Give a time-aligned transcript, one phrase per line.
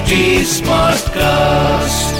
[0.00, 0.14] HD
[0.56, 2.10] Smartcast.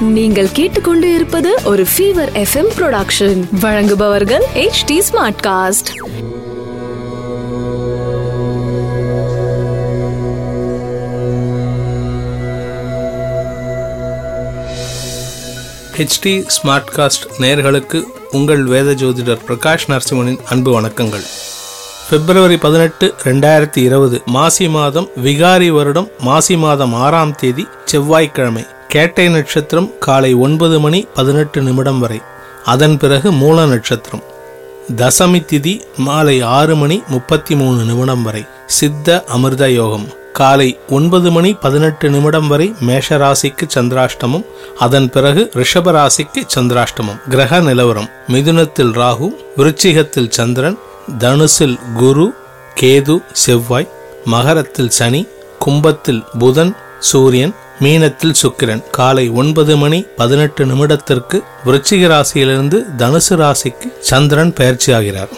[0.00, 5.90] நீங்கள் கேட்டுக்கொண்டு இருப்பது ஒரு ஃபீவர் எஃப்எம் ப்ரொடக்ஷன் வழங்குபவர்கள் H D smart cast
[15.96, 17.98] HD smart cast நேயர்களுக்கு
[18.30, 21.26] உங்கள் வேத ஜோதிடர் பிரகாஷ் நரசிம்மனின் அன்பு வணக்கங்கள்.
[22.10, 28.66] பிப்ரவரி பதினெட்டு ரெண்டாயிரத்தி இருபது மாசி மாதம் விகாரி வருடம் மாசி மாதம் ஆறாம் தேதி செவ்வாய்க்கிழமை.
[28.88, 32.20] கேட்டை நட்சத்திரம் காலை ஒன்பது மணி பதினெட்டு நிமிடம் வரை.
[32.64, 34.22] அதன் பிறகு மூல நட்சத்திரம்.
[34.96, 38.44] தசமி திதி மாலை ஆறு மணி முப்பத்தி மூணு நிமிடம் வரை.
[38.66, 40.08] சித்த அமிர்த யோகம்.
[40.32, 44.44] காலை ஒன்பது மணி பதினெட்டு நிமிடம் வரை மேஷராசிக்கு சந்திராஷ்டமம்.
[44.78, 47.28] அதன் பிறகு ரிஷபராசிக்கு சந்திராஷ்டமம்.
[47.28, 48.10] கிரக நிலவரம்.
[48.32, 50.78] மிதுனத்தில் ராகு விருச்சிகத்தில் சந்திரன்
[51.18, 52.34] தனுசில் குரு
[52.80, 53.88] கேது செவ்வாய்
[54.24, 58.90] மகரத்தில் சனி கும்பத்தில் புதன் சூரியன் மீனத்தில் சுக்கிரன்.
[58.90, 65.28] காலை ஒன்பது மணி பதினெட்டு நிமிடத்திற்கு விருச்சிக ராசியிலிருந்து தனுசு ராசிக்கு சந்திரன் பயிற்சியாகிறார்.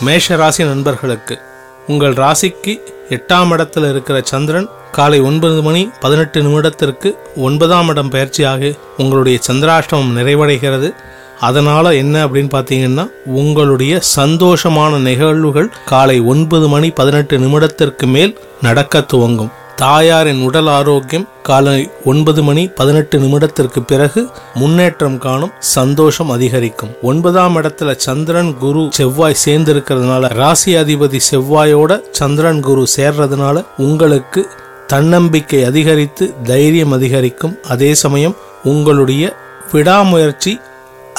[0.00, 1.38] மேஷ ராசி நண்பர்களுக்கு
[1.86, 9.38] உங்கள் ராசிக்கு எட்டாம் இடத்தில் இருக்கிற சந்திரன் காலை ஒன்பது மணி பதினெட்டு நிமிடத்திற்கு ஒன்பதாம் இடம் பயிற்சியாக உங்களுடைய
[9.46, 10.94] சந்திராஷ்டமம் நிறைவடைகிறது.
[11.40, 19.50] அதனால என்ன அப்படின்னு பார்த்தீங்கன்னா உங்களுடைய சந்தோஷமான நிகழ்வுகள் காலை ஒன்பது மணி பதினெட்டு நிமிடத்திற்கு மேல் நடக்க துவங்கும்.
[19.76, 26.90] தாயாரின் உடல் ஆரோக்கியம் காலை ஒன்பது மணி பதினெட்டு நிமிடத்திற்கு பிறகு முன்னேற்றம் காணும் சந்தோஷம் அதிகரிக்கும்.
[27.02, 34.48] ஒன்பதாம் இடத்துல சந்திரன் குரு செவ்வாய் சேர்ந்து இருக்கிறதுனால ராசி அதிபதி செவ்வாயோட சந்திரன் குரு சேர்றதுனால உங்களுக்கு
[34.86, 37.58] தன்னம்பிக்கை அதிகரித்து தைரியம் அதிகரிக்கும்.
[37.68, 39.36] அதே சமயம் உங்களுடைய
[39.72, 40.60] விடாமுயற்சி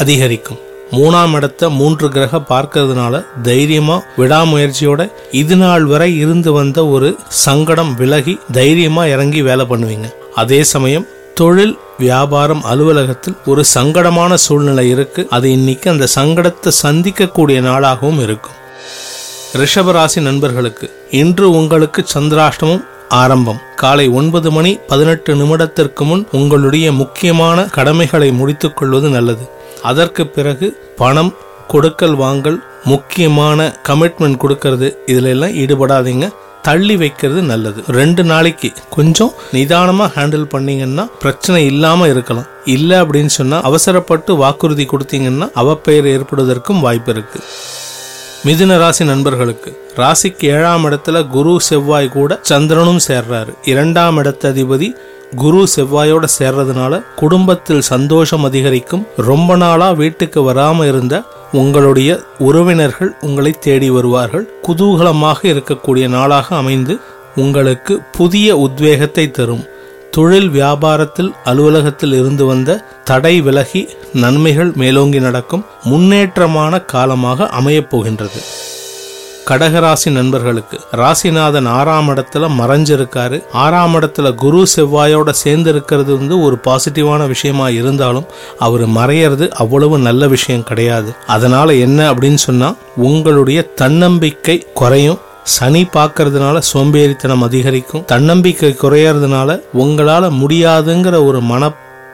[0.01, 0.59] அதிகரிக்கும்.
[0.91, 8.39] மூணாம் இடத்த மூன்று கிரக பார்க்கறதுனால தைரியமா விடாமுயற்சியோட இது நாள் வரை இருந்து வந்த ஒரு சங்கடம் விலகி
[8.51, 10.09] தைரியமா இறங்கி வேலை பண்ணுவீங்க.
[10.35, 15.27] அதே சமயம் தொழில் வியாபாரம் அலுவலகத்தில் ஒரு சங்கடமான சூழ்நிலை இருக்கு.
[15.29, 18.55] அது இன்னைக்கு அந்த சங்கடத்தை சந்திக்கக்கூடிய நாளாகவும் இருக்கும்.
[19.61, 23.59] ரிஷபராசி நண்பர்களுக்கு இன்று உங்களுக்கு சந்திராஷ்டமம் ஆரம்பம்.
[23.75, 29.45] காலை ஒன்பது மணி பதினெட்டு நிமிடத்திற்கு முன் உங்களுடைய முக்கியமான கடமைகளை முடித்துக் கொள்வது நல்லது.
[29.83, 31.33] அதற்கு பிறகு பணம்
[31.67, 34.95] கொடுக்கல் வாங்கல் முக்கியமான கமிட்மெண்ட் கொடுக்கறது.
[35.05, 36.29] இதுல எல்லாம் ஈடுபடாதீங்க.
[36.61, 37.83] தள்ளி வைக்கிறது நல்லது.
[37.87, 42.45] ரெண்டு நாளைக்கு கொஞ்சம் நிதானமா ஹேண்டில் பண்ணீங்கன்னா பிரச்சனை இல்லாம இருக்கலாம்.
[42.65, 47.39] இல்ல அப்படின்னு சொன்னா அவசரப்பட்டு வாக்குறுதி கொடுத்தீங்கன்னா அவப்பெயர் ஏற்படுவதற்கும் வாய்ப்பு இருக்கு.
[48.45, 53.53] மிதுன ராசி நண்பர்களுக்கு ராசிக்கு ஏழாம் இடத்துல குரு செவ்வாய் கூட சந்திரனும் சேர்றாரு.
[53.63, 54.91] இரண்டாம் இடத்த அதிபதி
[55.35, 59.07] குரு செவ்வாயோட சேர்றதுனால குடும்பத்தில் சந்தோஷம் அதிகரிக்கும்.
[59.17, 64.49] ரொம்ப நாளா வீட்டுக்கு வராம இருந்த உங்களுடைய உறவினர்கள் உங்களை தேடி வருவார்கள்.
[64.67, 66.99] குதூகலமாக இருக்கக்கூடிய நாளாக அமைந்து
[67.35, 69.65] உங்களுக்கு புதிய உத்வேகத்தை தரும்.
[70.11, 75.65] தொழில் வியாபாரத்தில் அலுவலகத்தில் இருந்து வந்த தடை விலகி நன்மைகள் மேலோங்கி நடக்கும்.
[75.83, 78.41] முன்னேற்றமான காலமாக அமையப் போகின்றது.
[79.49, 83.43] கடகராசி நண்பர்களுக்கு ராசிநாதன் ஆறாம் இடத்துல மறைஞ்சிருக்காரு.
[83.51, 88.25] ஆறாம் இடத்துல குரு செவ்வாயோட சேர்ந்து இருக்கிறது வந்து ஒரு பாசிட்டிவான விஷயமா இருந்தாலும்
[88.59, 91.15] அவர் மறையிறது அவ்வளவு நல்ல விஷயம் கிடையாது.
[91.27, 95.19] அதனால என்ன அப்படின்னு சொன்னா உங்களுடைய தன்னம்பிக்கை குறையும்.
[95.43, 98.05] சனி பார்க்கறதுனால சோம்பேறித்தனம் அதிகரிக்கும்.
[98.05, 101.71] தன்னம்பிக்கை குறையறதுனால உங்களால முடியாதுங்கிற ஒரு மன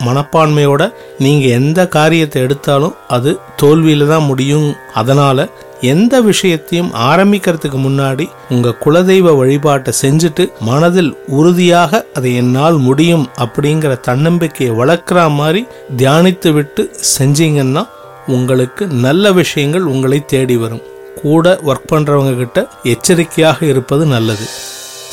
[0.07, 0.83] மனப்பான்மையோட
[1.23, 3.31] நீங்கள் எந்த காரியத்தை எடுத்தாலும் அது
[3.61, 4.67] தோல்வியில் தான் முடியும்.
[4.99, 5.43] அதனால்
[5.91, 14.73] எந்த விஷயத்தையும் ஆரம்பிக்கிறதுக்கு முன்னாடி உங்கள் குலதெய்வ வழிபாட்டை செஞ்சுட்டு மனதில் உறுதியாக அதை என்னால் முடியும் அப்படிங்கிற தன்னம்பிக்கையை
[14.81, 15.63] வளர்க்குற மாதிரி
[16.01, 16.83] தியானித்து விட்டு
[17.15, 17.83] செஞ்சீங்கன்னா
[18.35, 20.85] உங்களுக்கு நல்ல விஷயங்கள் உங்களை தேடி வரும்.
[21.21, 22.59] கூட ஒர்க் பண்ணுறவங்க கிட்ட
[22.93, 24.47] எச்சரிக்கையாக இருப்பது நல்லது.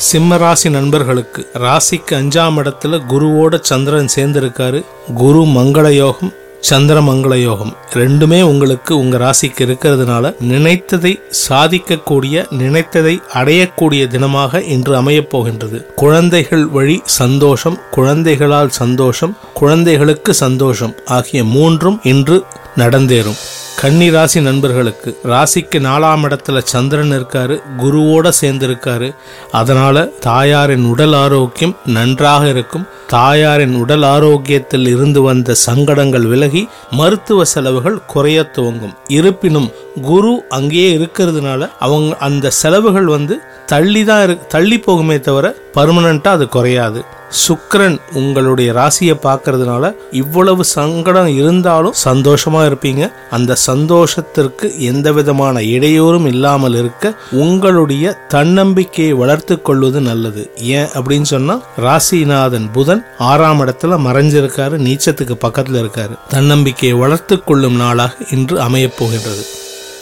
[0.05, 4.85] சிம்ம ராசி நண்பர்களுக்கு ராசிக்கு அஞ்சாம் இடத்துல குருவோட சந்திரன் சேர்ந்திருக்காரு.
[5.15, 6.31] குரு மங்கள யோகம்
[6.61, 7.75] சந்திர மங்கள யோகம்.
[7.93, 11.13] ரெண்டுமே உங்களுக்கு உங்க ராசிக்கு இருக்கிறதுனால நினைத்ததை
[11.49, 15.93] சாதிக்கக்கூடிய நினைத்ததை அடையக்கூடிய தினமாக இன்று அமையப் போகின்றது.
[15.95, 22.43] குழந்தைகள் வழி சந்தோஷம் குழந்தைகளால் சந்தோஷம் குழந்தைகளுக்கு சந்தோஷம் ஆகிய மூன்றும் இன்று
[22.75, 23.41] நடந்தேறும்.
[23.79, 29.15] கன்னி ராசி நண்பர்களுக்கு ராசிக்கு நாலாம் இடத்துல சந்திரன் இருக்காரு குருவோட சேர்ந்து இருக்காரு
[29.51, 32.85] அதனால தாயாரின் உடல் ஆரோக்கியம் நன்றாக இருக்கும்.
[33.07, 38.93] தாயாரின் உடல் ஆரோக்கியத்தில் இருந்து வந்த சங்கடங்கள் விலகி மருத்துவ செலவுகள் குறைய துவங்கும்.
[39.07, 39.71] இருப்பினும்
[40.01, 43.41] குரு அங்கேயே இருக்கிறதுனால அவங்க அந்த செலவுகள் வந்து
[43.71, 47.01] தள்ளி தான் இரு தள்ளி போகுமே தவிர பர்மனண்ட்டாக அது குறையாது.
[47.47, 53.03] சுக்கரன் உங்களுடைய ராசியை பார்க்கறதுனால இவ்வளவு சங்கடம் இருந்தாலும் சந்தோஷமா இருப்பீங்க.
[53.29, 57.13] அந்த சந்தோஷத்திற்கு எந்த விதமான இடையூறும் இல்லாமல் இருக்க
[57.43, 60.43] உங்களுடைய தன்னம்பிக்கையை வளர்த்து கொள்வது நல்லது.
[60.77, 61.57] ஏன் அப்படின்னு சொன்னா
[61.87, 66.15] ராசிநாதன் புதன் ஆறாம் இடத்துல மறைஞ்சிருக்காரு நீச்சத்துக்கு பக்கத்துல இருக்காரு.
[66.29, 69.43] தன்னம்பிக்கையை வளர்த்து கொள்ளும் நாளாக இன்று அமையப் போகின்றது.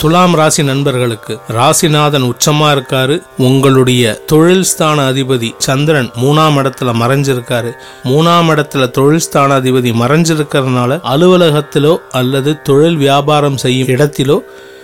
[0.02, 3.22] துலாம் ராசி நண்பர்களுக்கு ராசிநாதன் உச்சமா இருக்காரு.
[3.38, 7.72] உங்களுடைய தொழில் ஸ்தான அதிபதி சந்திரன் மூணாம் இடத்துல மறைஞ்சிருக்காரு.
[8.04, 14.40] மூணாம் இடத்துல தொழில் ஸ்தான அதிபதி மறைஞ்சிருக்கிறதுனால அலுவலகத்திலோ அல்லது தொழில் வியாபாரம் செய்யும் இடத்திலோ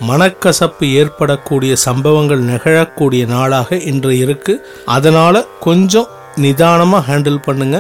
[0.10, 4.68] மனக்கசப்பு ஏற்படக்கூடிய சம்பவங்கள் நிகழக்கூடிய நாளாக இன்று இருக்கு.
[4.86, 6.08] அதனால கொஞ்சம்
[6.44, 7.78] நிதானமாக ஹேண்டில் பண்ணுங்க.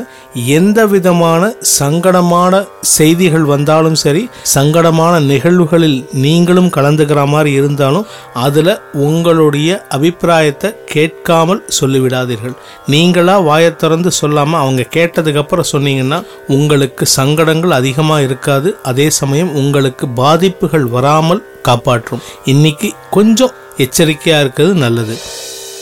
[0.57, 2.53] எந்த விதமான சங்கடமான
[2.95, 4.23] செய்திகள் வந்தாலும் சரி
[4.53, 8.07] சங்கடமான நிகழ்வுகளில் நீங்களும் கலந்துக்கிற மாதிரி இருந்தாலும்
[8.45, 8.73] அதில்
[9.07, 12.55] உங்களுடைய அபிப்பிராயத்தை கேட்காமல் சொல்லிவிடாதீர்கள்.
[12.93, 16.19] நீங்களா வாயை திறந்து சொல்லாமல் அவங்க கேட்டதுக்கப்புறம் சொன்னீங்கன்னா
[16.57, 18.71] உங்களுக்கு சங்கடங்கள் அதிகமாக இருக்காது.
[18.91, 22.23] அதே சமயம் உங்களுக்கு பாதிப்புகள் வராமல் காப்பாற்றும்.
[22.53, 23.55] இன்னைக்கு கொஞ்சம்
[23.85, 25.15] எச்சரிக்கையாக இருக்கிறது நல்லது.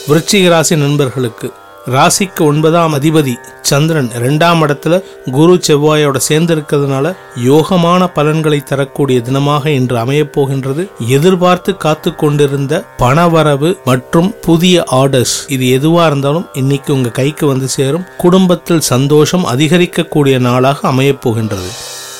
[0.07, 1.47] விருச்சிக ராசி நண்பர்களுக்கு
[1.91, 7.15] ராசிக்கு ஒன்பதாம் அதிபதி சந்திரன் இரண்டாம் இடத்துல குரு செவ்வாயோட சேர்ந்து இருக்கிறதுனால
[7.45, 10.89] யோகமான பலன்களை தரக்கூடிய தினமாக இன்று அமையப் போகின்றது.
[11.07, 15.35] எதிர்பார்த்து காத்து கொண்டிருந்த பணவரவு மற்றும் புதிய ஆர்டர்ஸ்.
[15.47, 18.05] இது எதுவா இருந்தாலும் இன்னைக்கு உங்க கைக்கு வந்து சேரும்.
[18.17, 21.69] குடும்பத்தில் சந்தோஷம் அதிகரிக்கக்கூடிய நாளாக அமையப் போகின்றது.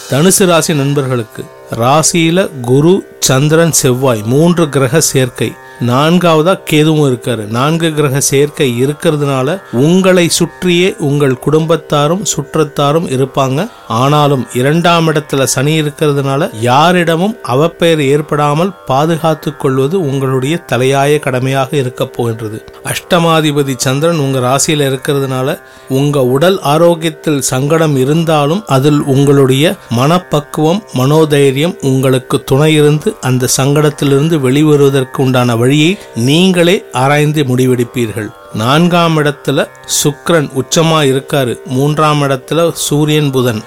[0.10, 1.46] தனுசு ராசி நண்பர்களுக்கு
[1.80, 5.54] ராசியில குரு சந்திரன் செவ்வாய் மூன்று கிரக சேர்க்கை.
[5.82, 7.48] நான்காவதா கேதுவும் இருக்காரு.
[7.48, 13.70] நான்கு கிரக சேர்க்கை இருக்கிறதுனால உங்களை சுற்றியே உங்கள் குடும்பத்தாரும் சுற்றத்தாரும் இருப்பாங்க.
[13.88, 22.64] ஆனாலும் இரண்டாம் இடத்துல சனி இருக்கிறதுனால யாரிடமும் அவப்பெயர் ஏற்படாமல் பாதுகாத்து கொள்வது உங்களுடைய தலையாய கடமையாக இருக்க போகின்றது.
[22.84, 25.60] அஷ்டமாதிபதி சந்திரன் உங்க ராசியில இருக்கிறதுனால
[25.90, 35.18] உங்க உடல் ஆரோக்கியத்தில் சங்கடம் இருந்தாலும் அதில் உங்களுடைய மனப்பக்குவம் மனோதைரியம் உங்களுக்கு துணை இருந்து அந்த சங்கடத்திலிருந்து வெளிவருவதற்கு
[35.18, 35.92] உண்டான வழியை
[36.30, 38.30] நீங்களே ஆராய்ந்து முடிவெடுப்பீர்கள்.
[38.54, 39.60] நான்காம் இடத்துல
[40.00, 41.54] சுக்ரன் உச்சமா இருக்காரு.
[41.66, 43.62] மூன்றாம் இடத்துல சூரியன் புதன்.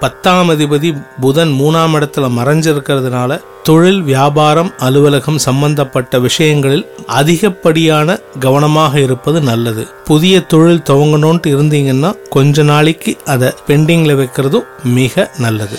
[0.00, 9.84] பத்தாம் அதிபதி புதன் மூணாம் இடத்துல மறைஞ்சிருக்கிறதுனால தொழில் வியாபாரம் அலுவலகம் சம்பந்தப்பட்ட விஷயங்களில் அதிகப்படியான கவனமாக இருப்பது நல்லது.
[10.04, 15.78] புதிய தொழில் துவங்கணும்ட்டு இருந்தீங்கன்னா கொஞ்ச நாளைக்கு அதை பெண்டிங்கில் வைக்கிறதும் மிக நல்லது.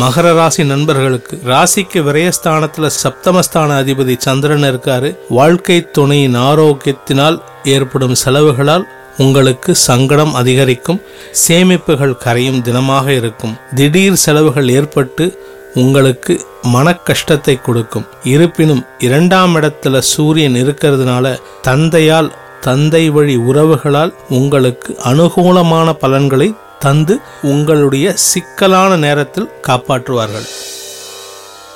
[0.00, 5.16] மகர ராசி நண்பர்களுக்கு ராசிக்கு விரயஸ்தானத்துல சப்தமஸ்தான அதிபதி சந்திரன் இருக்காரு.
[5.28, 8.84] வாழ்க்கை துணையின் ஆரோக்கியத்தினால் ஏற்படும் செலவுகளால்
[9.18, 11.00] உங்களுக்கு சங்கடம் அதிகரிக்கும்.
[11.48, 13.54] சேமிப்புகள் கரையும் தினமாக இருக்கும்.
[13.74, 15.26] திடீர் செலவுகள் ஏற்பட்டு
[15.74, 18.06] உங்களுக்கு மன கஷ்டத்தை கொடுக்கும்.
[18.24, 28.96] இருப்பினும் இரண்டாம் இடத்துல சூரியன் இருக்கிறதுனால தந்தையால் தந்தை வழி உறவுகளால் உங்களுக்கு அனுகூலமான பலன்களை தந்து உங்களுடைய சிக்கலான
[28.96, 30.46] நேரத்தில் காப்பாற்றுவார்கள்.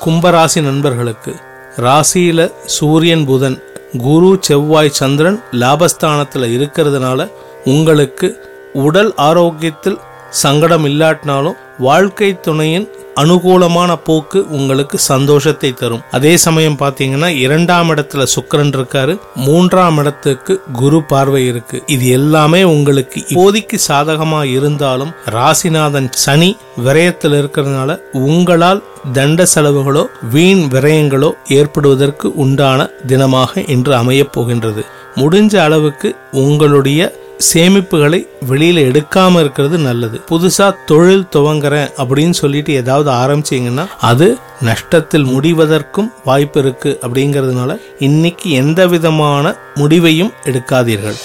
[0.04, 1.32] கும்பராசி நண்பர்களுக்கு
[1.76, 3.56] ராசியில சூரியன் புதன்
[3.98, 7.30] குரு செவ்வாய் சந்திரன் லாபஸ்தானத்தில் இருக்கிறதுனால
[7.64, 8.28] உங்களுக்கு
[8.72, 9.98] உடல் ஆரோக்கியத்தில்
[10.30, 16.00] சங்கடம் இல்லாட்டினாலும் வாழ்க்கை துணையின் அனுகூலமான போக்கு உங்களுக்கு சந்தோஷத்தை தரும்.
[16.10, 19.18] அதே சமயம் பாத்தீங்கன்னா இரண்டாம் இடத்துல சுக்கரன் இருக்காரு.
[19.34, 21.82] மூன்றாம் இடத்துக்கு குரு பார்வை இருக்கு.
[21.86, 28.82] இது எல்லாமே உங்களுக்கு இப்போதைக்கு சாதகமா இருந்தாலும் ராசிநாதன் சனி விரயத்தில் இருக்கிறதுனால உங்களால்
[29.12, 34.84] தண்ட செலவுகளோ வீண் விரயங்களோ ஏற்படுவதற்கு உண்டான தினமாக இன்று அமையப் போகின்றது.
[35.14, 40.20] முடிஞ்ச அளவுக்கு உங்களுடைய சேமிப்புகளை வெளியில எடுக்காம இருக்கிறது நல்லது.
[40.30, 48.86] புதுசா தொழில் துவங்குறேன் அப்படின்னு சொல்லிட்டு ஏதாவது ஆரம்பிச்சீங்கன்னா அது நஷ்டத்தில் முடிவதற்கும் வாய்ப்பு இருக்கு அப்படிங்கிறதுனால இன்னைக்கு எந்த
[48.86, 51.18] விதமான முடிவையும் எடுக்காதீர்கள்.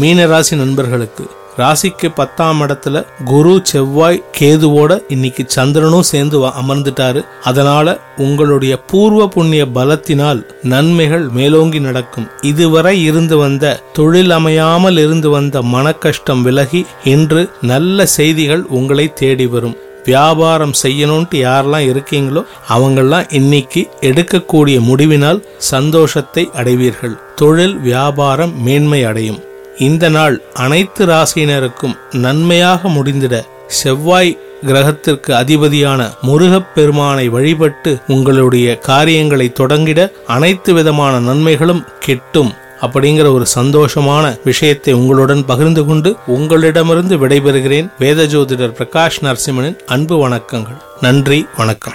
[0.00, 7.24] மீனராசி நண்பர்களுக்கு ராசிக்கு பத்தாம் இடத்துல குரு செவ்வாய் கேதுவோட இன்னைக்கு சந்திரனும் சேர்ந்து அமர்ந்துட்டாரு.
[7.42, 12.28] அதனால உங்களுடைய பூர்வ புண்ணிய பலத்தினால் நன்மைகள் மேலோங்கி நடக்கும்.
[12.42, 19.76] இதுவரை இருந்து வந்த தொழில் அமையாமல் இருந்து வந்த மனக்கஷ்டம் விலகி இன்று நல்ல செய்திகள் உங்களை தேடி வரும்.
[20.04, 22.42] வியாபாரம் செய்யணும்ட்டு யாரெல்லாம் இருக்கீங்களோ
[22.74, 27.18] அவங்கெல்லாம் இன்னைக்கு எடுக்கக்கூடிய முடிவினால் சந்தோஷத்தை அடைவீர்கள்.
[27.34, 29.40] தொழில் வியாபாரம் மேன்மை அடையும்.
[29.78, 40.10] இந்த நாள் அனைத்து ராசியினருக்கும் நன்மையாக முடிந்திட செவ்வாய் கிரகத்திற்கு அதிபதியான முருகப் பெருமானை வழிபட்டு உங்களுடைய காரியங்களை தொடங்கிட
[40.26, 42.52] அனைத்து விதமான நன்மைகளும் கெட்டும்.
[42.80, 47.90] அப்படிங்கிற ஒரு சந்தோஷமான விஷயத்தை உங்களுடன் பகிர்ந்து கொண்டு உங்களிடமிருந்து விடைபெறுகிறேன்.
[47.98, 50.80] வேத ஜோதிடர் பிரகாஷ் நரசிம்மனின் அன்பு வணக்கங்கள்.
[51.00, 51.94] நன்றி வணக்கம்.